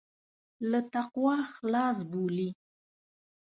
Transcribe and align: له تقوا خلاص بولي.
له 0.69 0.79
تقوا 0.95 1.37
خلاص 1.53 1.97
بولي. 2.11 2.49